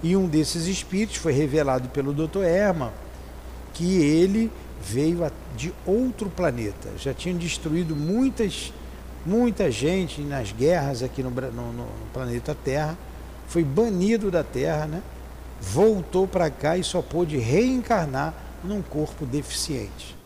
[0.00, 2.44] E um desses espíritos foi revelado pelo Dr.
[2.44, 2.92] Herman,
[3.74, 8.72] que ele veio de outro planeta, já tinha destruído muitas
[9.26, 12.96] Muita gente nas guerras aqui no, no, no planeta Terra
[13.48, 15.02] foi banido da Terra, né?
[15.60, 20.16] voltou para cá e só pôde reencarnar num corpo deficiente.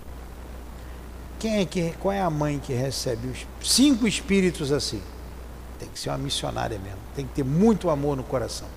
[1.38, 5.02] Quem é que, qual é a mãe que recebe os cinco espíritos assim?
[5.78, 6.98] Tem que ser uma missionária mesmo.
[7.16, 8.68] Tem que ter muito amor no coração.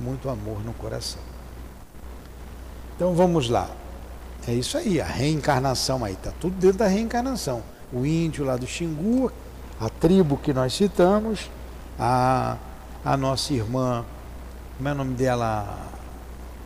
[0.00, 1.22] Muito amor no coração.
[2.96, 3.70] Então vamos lá.
[4.48, 7.62] É isso aí, a reencarnação aí, está tudo dentro da reencarnação.
[7.92, 9.32] O índio lá do Xingu,
[9.80, 11.50] a tribo que nós citamos,
[11.98, 12.56] a,
[13.04, 14.04] a nossa irmã,
[14.76, 15.88] como é o nome dela?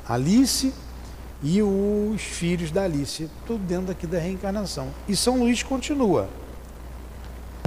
[0.07, 0.73] Alice,
[1.43, 4.89] e os filhos da Alice, tudo dentro aqui da reencarnação.
[5.09, 6.29] E São Luís continua.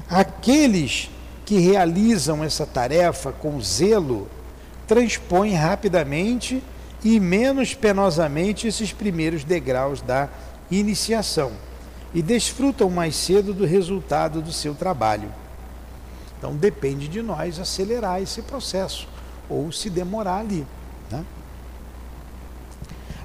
[0.09, 1.09] Aqueles
[1.45, 4.27] que realizam essa tarefa com zelo
[4.85, 6.63] transpõem rapidamente
[7.03, 10.29] e menos penosamente esses primeiros degraus da
[10.69, 11.51] iniciação
[12.13, 15.31] e desfrutam mais cedo do resultado do seu trabalho.
[16.37, 19.07] Então depende de nós acelerar esse processo
[19.49, 20.65] ou se demorar ali.
[21.11, 21.25] Né?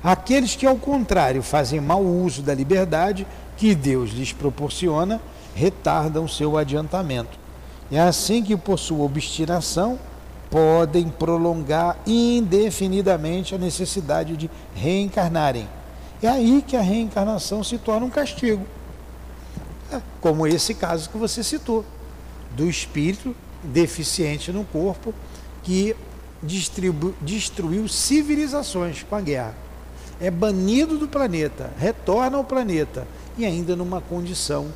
[0.03, 5.21] Aqueles que, ao contrário, fazem mau uso da liberdade que Deus lhes proporciona,
[5.55, 7.39] retardam seu adiantamento.
[7.91, 9.99] É assim que, por sua obstinação,
[10.51, 15.69] podem prolongar indefinidamente a necessidade de reencarnarem.
[16.23, 18.65] É aí que a reencarnação se torna um castigo.
[19.91, 21.85] É, como esse caso que você citou,
[22.57, 25.15] do espírito deficiente no corpo
[25.63, 25.97] que
[27.23, 29.55] destruiu civilizações com a guerra.
[30.21, 33.07] É banido do planeta, retorna ao planeta
[33.37, 34.73] e ainda numa condição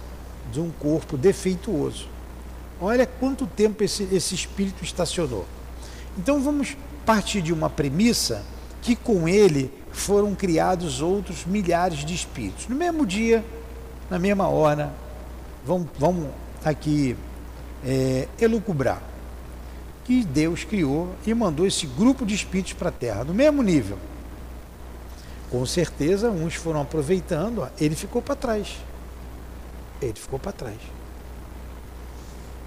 [0.53, 2.09] de um corpo defeituoso.
[2.81, 5.45] Olha quanto tempo esse, esse espírito estacionou.
[6.19, 8.45] Então vamos partir de uma premissa
[8.83, 12.69] que com ele foram criados outros milhares de espíritos.
[12.69, 13.43] No mesmo dia,
[14.11, 14.93] na mesma hora,
[15.65, 16.29] vamos, vamos
[16.63, 17.17] aqui
[17.85, 19.03] é, elucubrar
[20.05, 23.99] que Deus criou e mandou esse grupo de espíritos para a Terra, no mesmo nível.
[25.51, 28.77] Com certeza, uns foram aproveitando, ele ficou para trás.
[30.01, 30.79] Ele ficou para trás.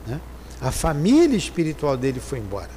[0.08, 0.20] Né?
[0.60, 2.72] A família espiritual dele foi embora.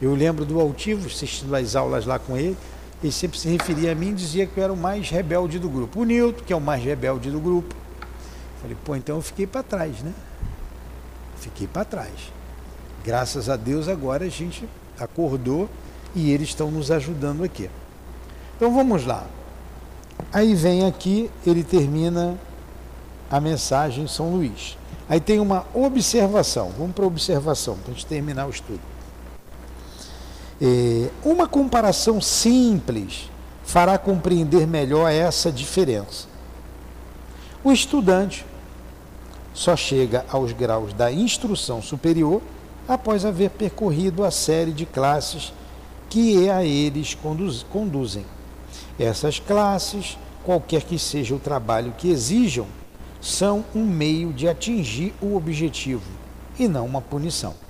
[0.00, 2.56] Eu lembro do Altivo, assistindo as aulas lá com ele,
[3.02, 5.68] ele sempre se referia a mim e dizia que eu era o mais rebelde do
[5.68, 6.00] grupo.
[6.00, 7.74] O Nilton, que é o mais rebelde do grupo.
[8.60, 10.12] Falei, pô, então eu fiquei para trás, né?
[11.36, 12.32] Fiquei para trás.
[13.04, 15.68] Graças a Deus agora a gente acordou
[16.14, 17.70] e eles estão nos ajudando aqui.
[18.56, 19.26] Então vamos lá.
[20.32, 22.38] Aí vem aqui, ele termina
[23.30, 24.78] a mensagem São Luís.
[25.08, 26.72] Aí tem uma observação.
[26.76, 28.80] Vamos para a observação, para a gente terminar o estudo.
[30.60, 33.30] É, uma comparação simples
[33.64, 36.26] fará compreender melhor essa diferença.
[37.62, 38.46] O estudante
[39.52, 42.40] só chega aos graus da instrução superior
[42.88, 45.52] após haver percorrido a série de classes
[46.08, 48.24] que a eles conduz, conduzem.
[48.98, 52.66] Essas classes, qualquer que seja o trabalho que exijam,
[53.20, 56.04] são um meio de atingir o objetivo
[56.58, 57.65] e não uma punição.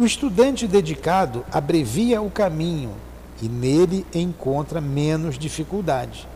[0.00, 2.94] O estudante dedicado abrevia o caminho
[3.42, 6.26] e nele encontra menos dificuldade.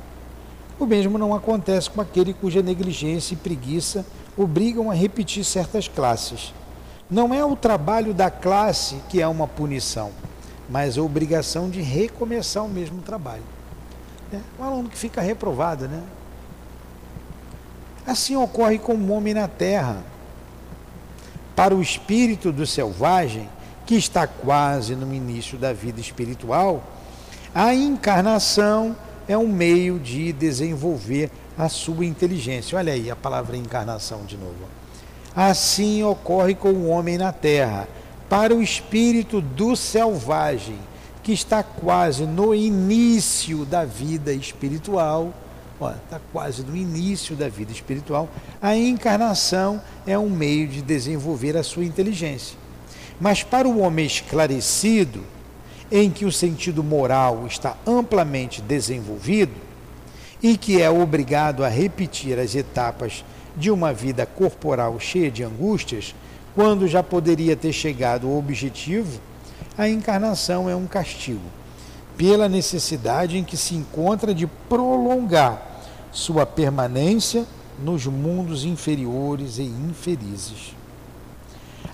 [0.79, 4.05] O mesmo não acontece com aquele cuja negligência e preguiça
[4.37, 6.53] obrigam a repetir certas classes.
[7.11, 10.11] Não é o trabalho da classe que é uma punição,
[10.69, 13.45] mas a obrigação de recomeçar o mesmo trabalho.
[14.31, 16.03] É um aluno que fica reprovado, né?
[18.07, 20.03] Assim ocorre com o homem na terra.
[21.55, 23.49] Para o espírito do selvagem,
[23.87, 26.83] que está quase no início da vida espiritual,
[27.55, 28.97] a encarnação
[29.29, 32.77] é um meio de desenvolver a sua inteligência.
[32.77, 34.69] Olha aí a palavra encarnação de novo.
[35.35, 37.89] Assim ocorre com o homem na terra.
[38.29, 40.79] Para o espírito do selvagem,
[41.23, 45.33] que está quase no início da vida espiritual,
[45.81, 48.29] está quase no início da vida espiritual,
[48.61, 52.57] a encarnação é um meio de desenvolver a sua inteligência.
[53.21, 55.23] Mas para o homem esclarecido,
[55.91, 59.53] em que o sentido moral está amplamente desenvolvido
[60.43, 63.25] e que é obrigado a repetir as etapas
[63.57, 66.15] de uma vida corporal cheia de angústias,
[66.55, 69.21] quando já poderia ter chegado ao objetivo,
[69.77, 71.41] a encarnação é um castigo,
[72.17, 75.61] pela necessidade em que se encontra de prolongar
[76.13, 77.45] sua permanência
[77.83, 80.75] nos mundos inferiores e infelizes.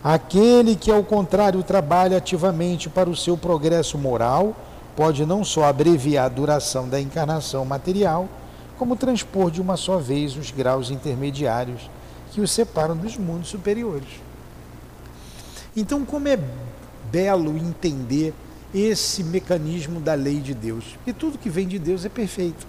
[0.03, 4.55] Aquele que, ao contrário, trabalha ativamente para o seu progresso moral,
[4.97, 8.29] pode não só abreviar a duração da encarnação material,
[8.79, 11.91] como transpor de uma só vez os graus intermediários
[12.33, 14.09] que o separam dos mundos superiores.
[15.77, 16.39] Então, como é
[17.11, 18.35] belo entender
[18.75, 22.67] esse mecanismo da lei de Deus, porque tudo que vem de Deus é perfeito.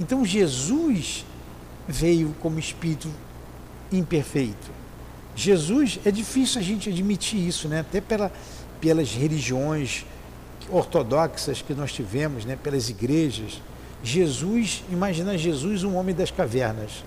[0.00, 1.24] Então, Jesus
[1.86, 3.08] veio como espírito
[3.92, 4.70] imperfeito.
[5.36, 7.80] Jesus, é difícil a gente admitir isso, né?
[7.80, 8.32] até pela,
[8.80, 10.06] pelas religiões
[10.70, 12.56] ortodoxas que nós tivemos, né?
[12.56, 13.60] pelas igrejas.
[14.02, 17.04] Jesus, imagina Jesus um homem das cavernas.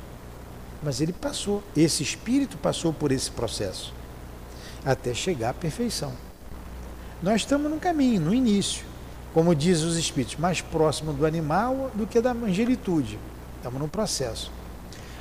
[0.84, 3.94] Mas ele passou, esse espírito passou por esse processo
[4.86, 6.14] até chegar à perfeição.
[7.22, 8.86] Nós estamos no caminho, no início,
[9.34, 13.18] como diz os espíritos, mais próximo do animal do que da angelitude.
[13.58, 14.52] Estamos no processo.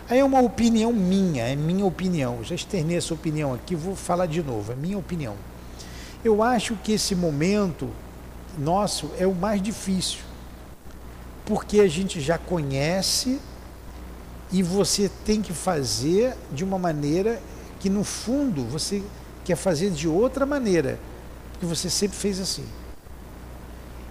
[0.06, 2.44] Aí é uma opinião minha, é minha opinião.
[2.44, 5.36] Já externei essa opinião aqui, vou falar de novo, é minha opinião.
[6.22, 7.88] Eu acho que esse momento
[8.58, 10.20] nosso é o mais difícil,
[11.46, 13.40] porque a gente já conhece
[14.52, 17.40] e você tem que fazer de uma maneira
[17.80, 19.02] que no fundo você
[19.44, 20.98] quer fazer de outra maneira,
[21.56, 22.64] porque você sempre fez assim.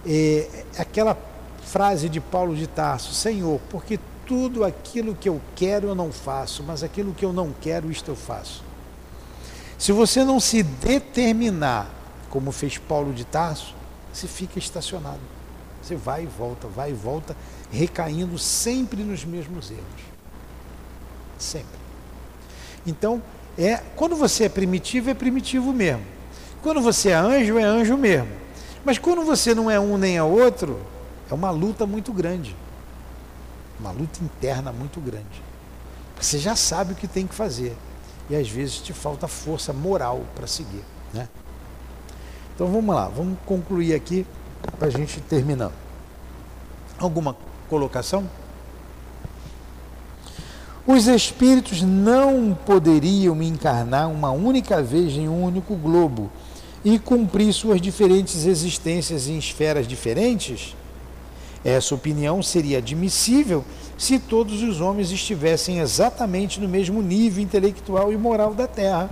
[0.04, 1.16] É, aquela
[1.64, 6.64] frase de Paulo de Tarso, Senhor, porque tudo aquilo que eu quero eu não faço,
[6.64, 8.64] mas aquilo que eu não quero, isto eu faço.
[9.78, 11.88] Se você não se determinar,
[12.30, 13.74] como fez Paulo de Tarso,
[14.12, 15.20] você fica estacionado.
[15.80, 17.36] Você vai e volta, vai e volta,
[17.70, 19.84] recaindo sempre nos mesmos erros.
[21.38, 21.78] Sempre.
[22.84, 23.22] Então,
[23.56, 26.15] é, quando você é primitivo, é primitivo mesmo.
[26.66, 28.26] Quando você é anjo, é anjo mesmo.
[28.84, 30.80] Mas quando você não é um nem é outro,
[31.30, 32.56] é uma luta muito grande.
[33.78, 35.40] Uma luta interna muito grande.
[36.20, 37.76] Você já sabe o que tem que fazer.
[38.28, 40.82] E às vezes te falta força moral para seguir.
[41.14, 41.28] Né?
[42.52, 44.26] Então vamos lá, vamos concluir aqui
[44.76, 45.70] para a gente terminar.
[46.98, 47.36] Alguma
[47.70, 48.28] colocação?
[50.84, 56.28] Os espíritos não poderiam encarnar uma única vez em um único globo
[56.86, 60.76] e cumprir suas diferentes existências em esferas diferentes?
[61.64, 63.64] Essa opinião seria admissível
[63.98, 69.10] se todos os homens estivessem exatamente no mesmo nível intelectual e moral da Terra.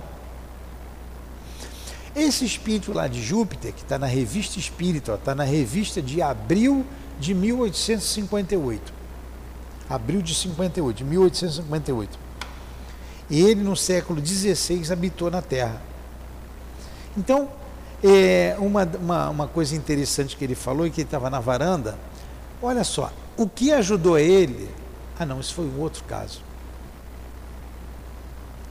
[2.15, 6.85] Esse espírito lá de Júpiter, que está na revista Espírita, está na revista de abril
[7.19, 8.93] de 1858.
[9.89, 12.19] Abril de 58, de 1858.
[13.29, 15.81] Ele, no século XVI, habitou na Terra.
[17.17, 17.49] Então,
[18.03, 21.97] é, uma, uma, uma coisa interessante que ele falou, e que ele estava na varanda,
[22.61, 24.69] Olha só, o que ajudou ele.
[25.19, 26.41] Ah, não, isso foi um outro caso.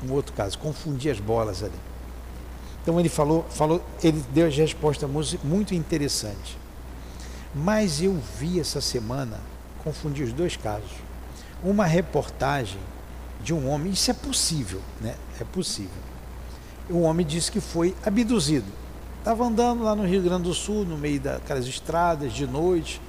[0.05, 1.79] Um outro caso, confundi as bolas ali.
[2.83, 5.09] Então ele falou, falou, ele deu as respostas
[5.43, 6.57] muito interessantes.
[7.55, 9.39] Mas eu vi essa semana,
[9.83, 10.91] confundi os dois casos.
[11.63, 12.81] Uma reportagem
[13.41, 15.15] de um homem, isso é possível, né?
[15.41, 16.03] É possível.
[16.91, 18.84] O homem disse que foi abduzido.
[19.25, 23.01] Estava andando lá no Rio Grande do Sul, no meio daquelas estradas de noite,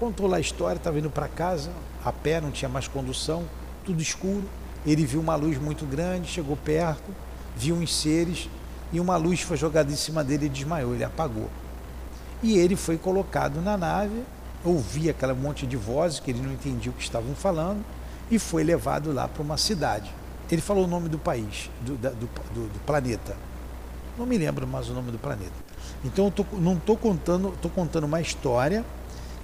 [0.00, 1.70] Contou lá a história, estava indo para casa,
[2.02, 3.44] a pé, não tinha mais condução,
[3.84, 4.44] tudo escuro.
[4.86, 7.14] Ele viu uma luz muito grande, chegou perto,
[7.54, 8.48] viu uns seres
[8.94, 11.50] e uma luz foi jogada em cima dele e desmaiou, ele apagou.
[12.42, 14.24] E ele foi colocado na nave,
[14.64, 17.84] ouvia aquele monte de vozes que ele não entendia o que estavam falando
[18.30, 20.10] e foi levado lá para uma cidade.
[20.50, 23.36] Ele falou o nome do país, do, do, do, do planeta.
[24.20, 25.50] Não me lembro mais o nome do planeta.
[26.04, 28.84] Então eu tô, não estou contando, estou contando uma história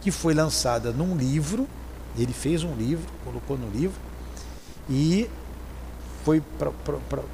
[0.03, 1.67] que foi lançada num livro.
[2.15, 3.99] Ele fez um livro, colocou no livro,
[4.91, 5.31] e
[6.25, 6.43] foi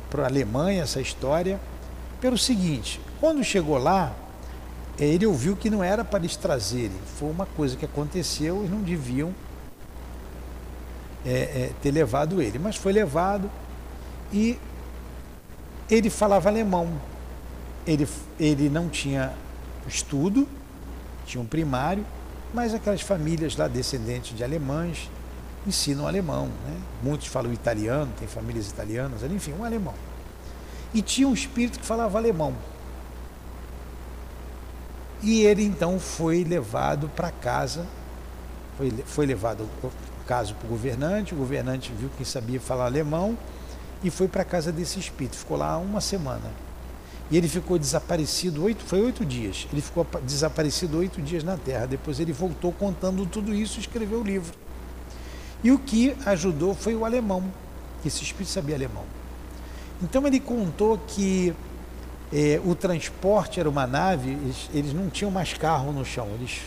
[0.09, 1.61] para a Alemanha essa história.
[2.21, 4.15] Pelo seguinte: quando chegou lá,
[4.97, 8.81] ele ouviu que não era para eles trazerem, foi uma coisa que aconteceu e não
[8.83, 9.35] deviam
[11.27, 13.51] é, é, ter levado ele, mas foi levado
[14.33, 14.57] e
[15.91, 17.11] ele falava alemão.
[17.87, 18.09] Ele,
[18.39, 19.33] ele não tinha
[19.87, 20.47] estudo,
[21.27, 22.05] tinha um primário,
[22.55, 25.11] mas aquelas famílias lá descendentes de alemães
[25.67, 26.77] ensinam alemão, né?
[27.03, 29.95] Muitos falam italiano, tem famílias italianas, enfim, um alemão.
[30.93, 32.55] E tinha um espírito que falava alemão.
[35.23, 37.87] E ele então foi levado para casa,
[38.77, 39.91] foi, foi levado o
[40.27, 43.39] caso para o governante, o governante viu que sabia falar alemão
[44.03, 45.37] e foi para casa desse espírito.
[45.37, 46.51] Ficou lá uma semana.
[47.33, 49.67] E ele ficou desaparecido oito, foi oito dias.
[49.73, 51.87] Ele ficou desaparecido oito dias na Terra.
[51.87, 54.53] Depois ele voltou contando tudo isso e escreveu o livro.
[55.65, 57.43] E o que ajudou foi o alemão,
[58.03, 59.05] que esse espírito sabia alemão.
[60.03, 61.55] Então ele contou que
[62.31, 66.61] é, o transporte era uma nave, eles, eles, não tinham mais carro no chão, eles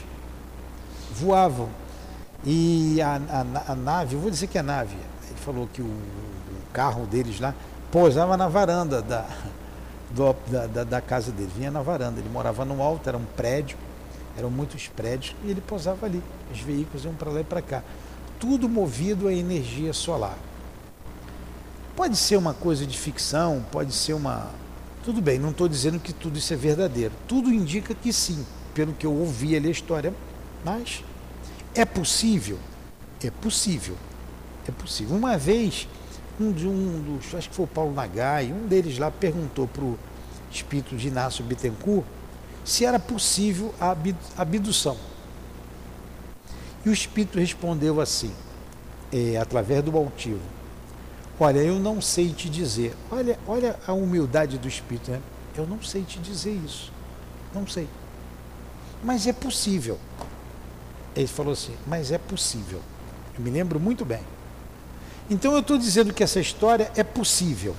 [1.14, 1.70] voavam.
[2.44, 4.96] E a, a, a nave, vou dizer que é nave,
[5.30, 7.54] ele falou que o, o carro deles lá
[7.92, 9.28] pousava na varanda da,
[10.12, 10.36] do,
[10.68, 12.20] da, da, casa dele, vinha na varanda.
[12.20, 13.78] Ele morava no alto, era um prédio,
[14.38, 16.22] eram muitos prédios, e ele pousava ali.
[16.52, 17.84] Os veículos iam para lá e para cá.
[18.40, 20.38] Tudo movido a energia solar.
[21.96, 24.50] Pode ser uma coisa de ficção, pode ser uma.
[25.04, 27.14] Tudo bem, não estou dizendo que tudo isso é verdadeiro.
[27.28, 30.14] Tudo indica que sim, pelo que eu ouvi ali a história.
[30.64, 31.04] Mas
[31.74, 32.60] é possível?
[33.24, 33.96] É possível.
[34.68, 35.16] É possível.
[35.16, 35.88] Uma vez,
[36.40, 39.84] um, de, um dos, acho que foi o Paulo Nagai, um deles lá perguntou para
[39.84, 39.98] o
[40.52, 42.06] espírito de Inácio Bittencourt
[42.64, 43.96] se era possível a
[44.38, 44.98] abdução.
[46.86, 48.32] E o espírito respondeu assim,
[49.12, 50.42] é, através do altivo:
[51.40, 52.96] Olha, eu não sei te dizer.
[53.12, 55.22] Olha, olha a humildade do espírito, né?
[55.58, 56.92] Eu não sei te dizer isso.
[57.54, 57.88] Não sei.
[59.04, 60.00] Mas é possível.
[61.16, 62.82] Ele falou assim, mas é possível.
[63.38, 64.22] Eu me lembro muito bem.
[65.30, 67.76] Então eu estou dizendo que essa história é possível.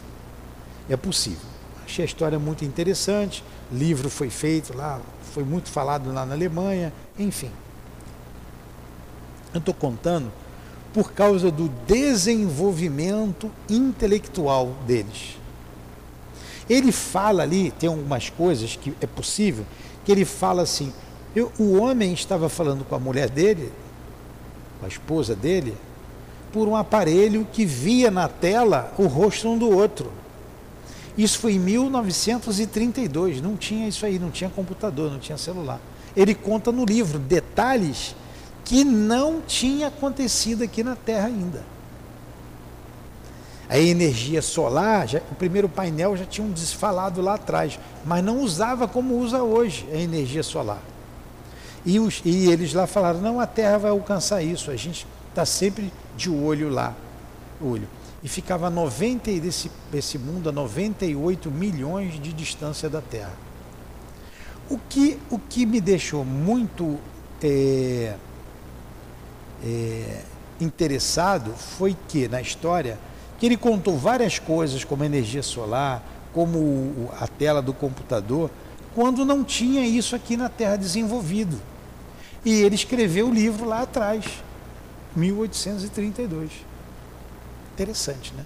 [0.89, 1.47] É possível.
[1.85, 3.45] Achei a história muito interessante.
[3.71, 5.01] Livro foi feito lá,
[5.33, 7.51] foi muito falado lá na Alemanha, enfim.
[9.55, 10.31] Eu estou contando
[10.93, 15.37] por causa do desenvolvimento intelectual deles.
[16.69, 19.65] Ele fala ali, tem algumas coisas que é possível,
[20.05, 20.93] que ele fala assim:
[21.35, 23.73] eu, o homem estava falando com a mulher dele,
[24.81, 25.77] com a esposa dele,
[26.57, 30.11] por um aparelho que via na tela o rosto um do outro.
[31.17, 35.79] Isso foi em 1932, não tinha isso aí, não tinha computador, não tinha celular.
[36.17, 38.17] Ele conta no livro detalhes
[38.65, 41.63] que não tinha acontecido aqui na Terra ainda.
[43.69, 48.41] A energia solar, já, o primeiro painel já tinha um desfalado lá atrás, mas não
[48.41, 50.81] usava como usa hoje a energia solar.
[51.85, 55.45] E, os, e eles lá falaram: não, a Terra vai alcançar isso, a gente está
[55.45, 56.95] sempre de olho lá.
[57.61, 57.87] Olho.
[58.23, 63.35] E ficava 90 desse, desse mundo a 98 milhões de distância da Terra.
[64.71, 66.99] O que, o que me deixou muito
[67.43, 68.15] é,
[69.63, 70.23] é,
[70.59, 72.99] interessado foi que, na história,
[73.39, 78.51] que ele contou várias coisas, como energia solar, como a tela do computador,
[78.95, 81.61] quando não tinha isso aqui na Terra desenvolvido.
[82.43, 84.25] E ele escreveu o livro lá atrás,
[85.17, 86.51] 1832.
[87.75, 88.45] Interessante, né?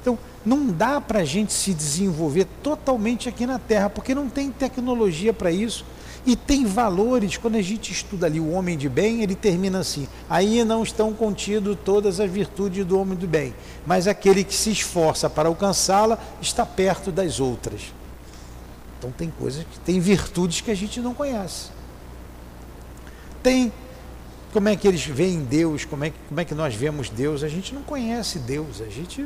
[0.00, 4.50] Então, não dá para a gente se desenvolver totalmente aqui na Terra, porque não tem
[4.50, 5.84] tecnologia para isso.
[6.24, 10.08] E tem valores, quando a gente estuda ali o homem de bem, ele termina assim:
[10.28, 13.54] aí não estão contidas todas as virtudes do homem do bem,
[13.86, 17.92] mas aquele que se esforça para alcançá-la está perto das outras.
[18.98, 21.70] Então tem coisas tem virtudes que a gente não conhece.
[23.40, 23.72] Tem
[24.56, 27.48] como é que eles veem Deus, como é, como é que nós vemos Deus, a
[27.48, 29.20] gente não conhece Deus, a gente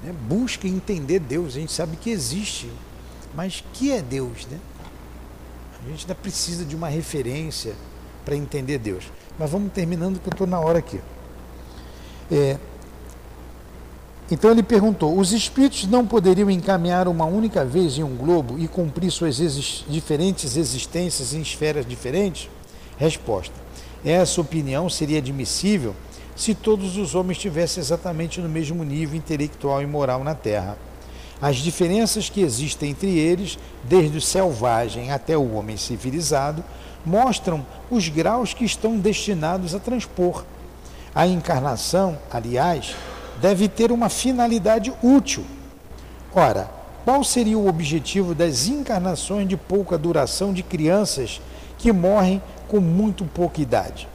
[0.00, 2.70] né, busca entender Deus, a gente sabe que existe,
[3.34, 4.60] mas que é Deus, né?
[5.84, 7.74] A gente ainda precisa de uma referência
[8.24, 9.10] para entender Deus.
[9.36, 11.00] Mas vamos terminando que eu estou na hora aqui.
[12.30, 12.58] É,
[14.30, 18.68] então ele perguntou: os espíritos não poderiam encaminhar uma única vez em um globo e
[18.68, 19.34] cumprir suas
[19.88, 22.48] diferentes existências em esferas diferentes?
[22.96, 23.69] Resposta:
[24.04, 25.94] essa opinião seria admissível
[26.34, 30.78] se todos os homens estivessem exatamente no mesmo nível intelectual e moral na Terra.
[31.40, 36.64] As diferenças que existem entre eles, desde o selvagem até o homem civilizado,
[37.04, 40.44] mostram os graus que estão destinados a transpor.
[41.14, 42.94] A encarnação, aliás,
[43.40, 45.44] deve ter uma finalidade útil.
[46.34, 46.70] Ora,
[47.04, 51.40] qual seria o objetivo das encarnações de pouca duração de crianças
[51.78, 54.08] que morrem com muito pouca idade?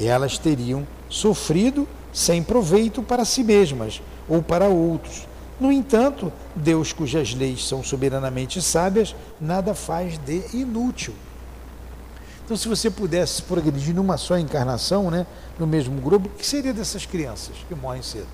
[0.00, 5.26] Elas teriam sofrido sem proveito para si mesmas ou para outros
[5.62, 11.14] no entanto, Deus, cujas leis são soberanamente sábias, nada faz de inútil.
[12.44, 15.24] Então, se você pudesse progredir numa só encarnação, né,
[15.60, 18.26] no mesmo grupo, o que seria dessas crianças que morrem cedo?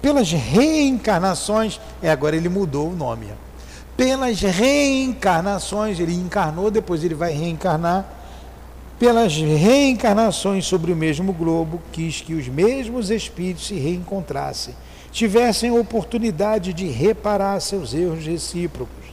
[0.00, 3.26] Pelas reencarnações, é agora ele mudou o nome.
[3.98, 8.06] Pelas reencarnações, ele encarnou, depois ele vai reencarnar.
[8.96, 14.72] Pelas reencarnações sobre o mesmo globo, quis que os mesmos espíritos se reencontrassem
[15.10, 19.06] tivessem oportunidade de reparar seus erros recíprocos,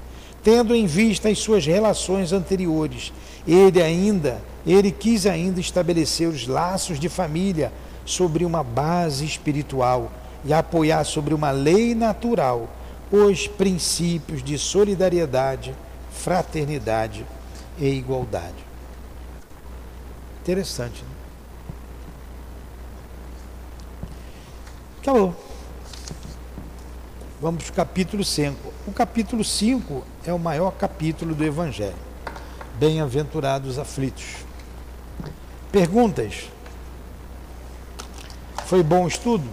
[0.44, 3.12] tendo em vista as suas relações anteriores.
[3.48, 7.74] Ele ainda, ele quis ainda estabelecer os laços de família
[8.06, 10.12] sobre uma base espiritual
[10.46, 12.70] e apoiar sobre uma lei natural
[13.24, 15.74] os princípios de solidariedade,
[16.11, 17.26] fraternidade
[17.78, 18.66] e igualdade.
[20.41, 21.09] Interessante, né?
[25.01, 25.36] Acabou.
[27.39, 28.74] Vamos para o capítulo 5.
[28.88, 31.95] O capítulo 5 é o maior capítulo do Evangelho.
[32.80, 34.38] Bem-aventurados aflitos.
[35.72, 36.49] Perguntas?
[38.66, 39.47] Foi bom o estudo?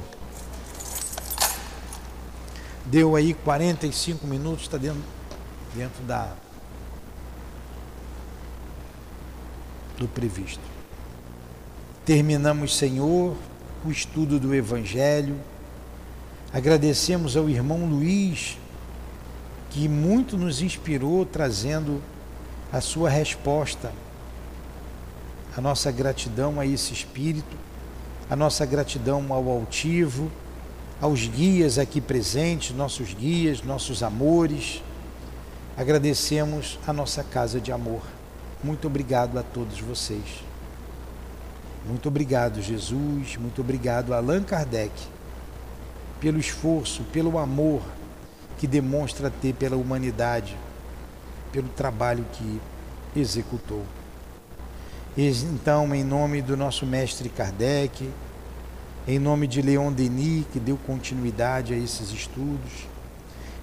[2.92, 5.00] Deu aí 45 minutos, está dentro,
[5.74, 6.30] dentro da
[9.96, 10.60] do previsto.
[12.04, 13.34] Terminamos, Senhor,
[13.82, 15.40] o estudo do Evangelho.
[16.52, 18.58] Agradecemos ao irmão Luiz,
[19.70, 22.02] que muito nos inspirou trazendo
[22.70, 23.90] a sua resposta.
[25.56, 27.56] A nossa gratidão a esse espírito,
[28.28, 30.30] a nossa gratidão ao altivo,
[31.02, 34.80] aos guias aqui presentes, nossos guias, nossos amores.
[35.76, 38.02] Agradecemos a nossa casa de amor.
[38.62, 40.44] Muito obrigado a todos vocês.
[41.84, 43.36] Muito obrigado, Jesus.
[43.36, 44.92] Muito obrigado, Allan Kardec,
[46.20, 47.82] pelo esforço, pelo amor
[48.56, 50.56] que demonstra ter pela humanidade,
[51.50, 52.60] pelo trabalho que
[53.16, 53.82] executou.
[55.18, 58.08] Então, em nome do nosso mestre Kardec,
[59.06, 62.86] em nome de Leon Denis, que deu continuidade a esses estudos,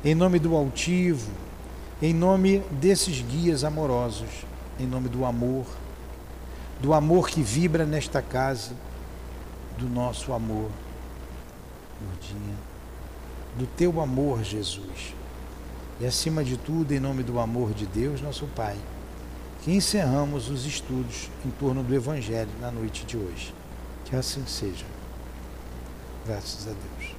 [0.04, 1.32] em nome do Altivo,
[2.02, 4.30] em nome desses guias amorosos,
[4.80, 5.66] em nome do amor,
[6.82, 8.72] do amor que vibra nesta casa,
[9.78, 10.70] do nosso amor,
[12.02, 12.56] Gordinha,
[13.58, 15.14] do teu amor, Jesus.
[16.00, 18.78] E acima de tudo, em nome do amor de Deus, nosso Pai,
[19.62, 23.54] que encerramos os estudos em torno do Evangelho na noite de hoje.
[24.06, 24.99] Que assim seja.
[26.26, 27.19] Graças a Deus.